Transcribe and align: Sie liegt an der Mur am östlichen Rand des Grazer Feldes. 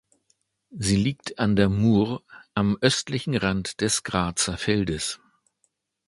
Sie 0.71 0.95
liegt 0.95 1.37
an 1.37 1.55
der 1.55 1.69
Mur 1.69 2.23
am 2.55 2.75
östlichen 2.81 3.35
Rand 3.35 3.81
des 3.81 4.01
Grazer 4.01 4.57
Feldes. 4.57 5.19